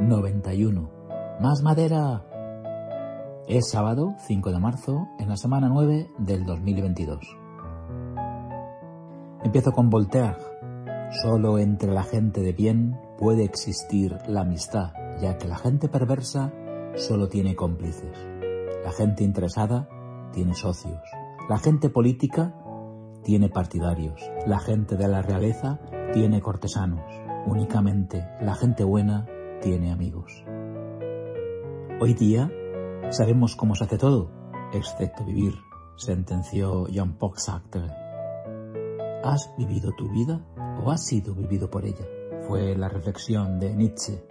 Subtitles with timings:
[0.00, 0.90] 91.
[1.40, 2.24] ¡Más madera!
[3.46, 7.18] Es sábado 5 de marzo en la semana 9 del 2022.
[9.44, 10.38] Empiezo con Voltaire.
[11.22, 16.50] Solo entre la gente de bien puede existir la amistad, ya que la gente perversa
[16.94, 18.26] solo tiene cómplices.
[18.82, 19.86] La gente interesada
[20.32, 21.02] tiene socios.
[21.48, 22.54] La gente política
[23.22, 24.18] tiene partidarios.
[24.46, 25.78] La gente de la realeza
[26.14, 27.02] tiene cortesanos.
[27.46, 29.26] Únicamente la gente buena
[29.60, 30.44] tiene amigos.
[32.00, 32.50] Hoy día
[33.10, 34.30] sabemos cómo se hace todo,
[34.72, 35.54] excepto vivir,
[35.96, 37.90] sentenció Jean-Paul Sartre.
[39.22, 40.40] ¿Has vivido tu vida
[40.82, 42.06] o has sido vivido por ella?
[42.48, 44.24] Fue la reflexión de Nietzsche.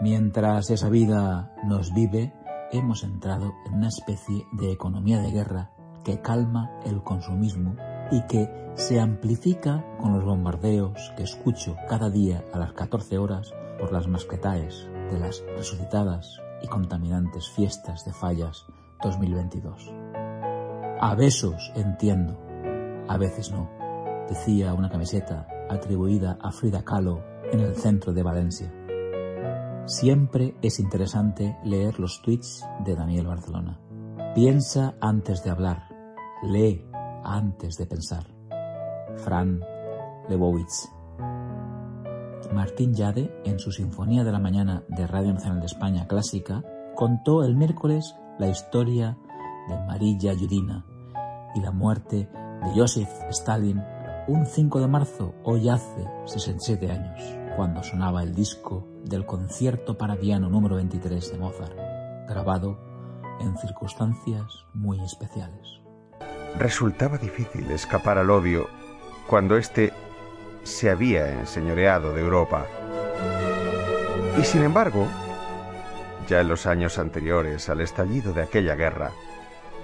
[0.00, 2.32] Mientras esa vida nos vive,
[2.72, 5.70] hemos entrado en una especie de economía de guerra
[6.02, 7.76] que calma el consumismo
[8.10, 13.52] y que se amplifica con los bombardeos que escucho cada día a las 14 horas
[13.78, 18.66] por las masquetaes de las resucitadas y contaminantes fiestas de fallas
[19.02, 19.92] 2022.
[21.00, 22.38] A besos entiendo,
[23.08, 23.68] a veces no,
[24.28, 28.72] decía una camiseta atribuida a Frida Kahlo en el centro de Valencia.
[29.86, 33.78] Siempre es interesante leer los tweets de Daniel Barcelona.
[34.34, 35.88] Piensa antes de hablar,
[36.42, 36.86] lee
[37.22, 38.24] antes de pensar.
[39.16, 39.60] Fran
[40.28, 40.90] Lebowitz.
[42.52, 46.62] Martín Yade, en su Sinfonía de la Mañana de Radio Nacional de España Clásica,
[46.94, 49.16] contó el miércoles la historia
[49.68, 50.84] de Marilla Yudina
[51.54, 52.28] y la muerte
[52.62, 53.82] de Joseph Stalin
[54.26, 57.20] un 5 de marzo, hoy hace 67 años,
[57.56, 61.76] cuando sonaba el disco del concierto para piano número 23 de Mozart,
[62.26, 62.78] grabado
[63.40, 65.80] en circunstancias muy especiales.
[66.58, 68.66] Resultaba difícil escapar al odio
[69.28, 69.92] cuando éste
[70.64, 72.66] se había enseñoreado de Europa.
[74.38, 75.06] Y sin embargo,
[76.26, 79.12] ya en los años anteriores al estallido de aquella guerra,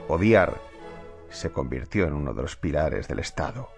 [0.09, 0.61] odiar
[1.29, 3.69] se convirtió en uno de los pilares del Estado.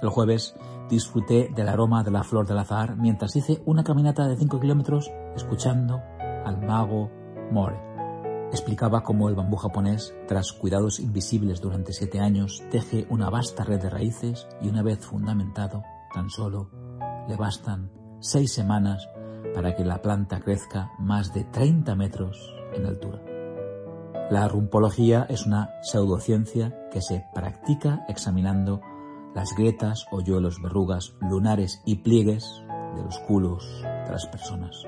[0.00, 0.54] El jueves
[0.88, 5.10] disfruté del aroma de la flor del azahar mientras hice una caminata de 5 kilómetros
[5.36, 6.00] escuchando
[6.44, 7.10] al mago
[7.50, 7.88] More.
[8.50, 13.80] Explicaba cómo el bambú japonés, tras cuidados invisibles durante siete años, teje una vasta red
[13.80, 15.82] de raíces y una vez fundamentado,
[16.14, 16.70] tan solo
[17.28, 17.90] le bastan
[18.20, 19.06] seis semanas
[19.54, 23.20] para que la planta crezca más de 30 metros en altura.
[24.30, 28.80] La rumpología es una pseudociencia que se practica examinando
[29.38, 32.60] las grietas, hoyuelos, verrugas, lunares y pliegues
[32.96, 34.82] de los culos de las personas.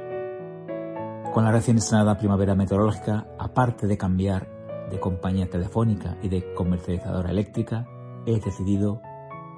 [1.33, 4.49] Con la recién estrenada primavera meteorológica, aparte de cambiar
[4.91, 7.87] de compañía telefónica y de comercializadora eléctrica,
[8.27, 9.01] he decidido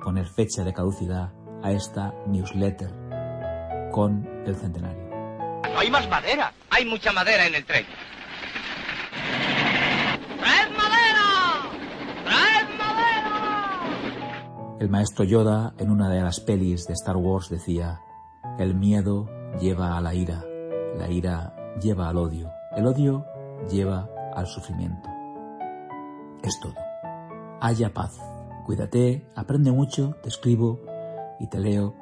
[0.04, 1.32] poner fecha de caducidad
[1.62, 2.92] a esta newsletter
[3.92, 5.08] con el centenario.
[5.75, 6.52] Hay más madera.
[6.69, 7.86] Hay mucha madera en el tren.
[10.38, 11.62] ¡Traed madera!
[12.26, 13.22] ¡Traed madera!
[14.82, 18.00] El maestro Yoda, en una de las pelis de Star Wars, decía,
[18.59, 19.28] el miedo
[19.60, 20.44] lleva a la ira,
[20.98, 23.25] la ira lleva al odio, el odio
[23.70, 25.09] lleva al sufrimiento.
[26.43, 26.75] Es todo.
[27.60, 28.20] Haya paz.
[28.66, 30.81] Cuídate, aprende mucho, te escribo
[31.38, 31.94] y te leo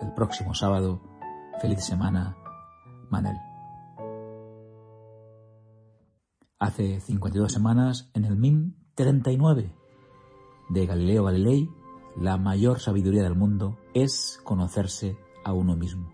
[0.00, 1.00] el próximo sábado.
[1.60, 2.36] Feliz semana,
[3.10, 3.36] Manel.
[6.60, 9.74] Hace 52 semanas, en el MIM 39
[10.68, 11.68] de Galileo Galilei,
[12.20, 16.10] la mayor sabiduría del mundo es conocerse a uno mismo.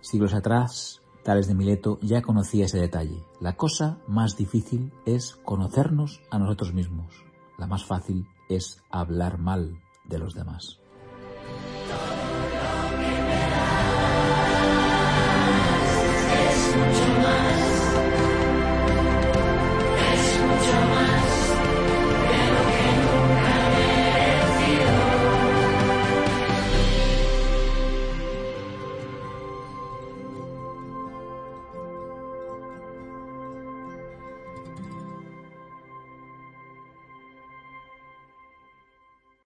[0.00, 3.24] Siglos atrás, Tales de Mileto ya conocía ese detalle.
[3.40, 7.24] La cosa más difícil es conocernos a nosotros mismos.
[7.58, 10.80] La más fácil es hablar mal de los demás.